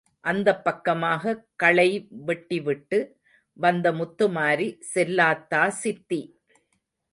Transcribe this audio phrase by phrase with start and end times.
[0.25, 1.87] அந்தப் பக்கமாக களை
[2.27, 2.99] வெட்டிவிட்டு
[3.57, 6.21] வந்த முத்துமாரி, செல்லாத்தா சித்தி!